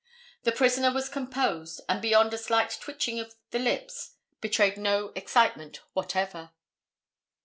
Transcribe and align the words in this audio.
The 0.41 0.51
prisoner 0.51 0.91
was 0.91 1.09
composed, 1.09 1.79
and 1.87 2.01
beyond 2.01 2.33
a 2.33 2.37
slight 2.39 2.75
twitching 2.81 3.19
of 3.19 3.35
the 3.51 3.59
lips 3.59 4.15
betrayed 4.41 4.75
no 4.79 5.11
excitement 5.15 5.81
whatever. 5.93 6.53